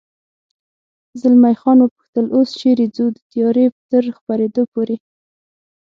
زلمی 1.21 1.55
خان 1.61 1.77
و 1.81 1.91
پوښتل: 1.95 2.25
اوس 2.35 2.49
چېرې 2.59 2.85
ځو؟ 2.95 3.05
د 3.15 3.17
تیارې 3.31 3.65
تر 3.91 4.03
خپرېدو 4.17 4.63
پورې. 4.73 4.95